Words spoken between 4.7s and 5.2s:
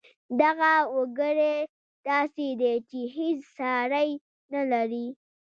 لري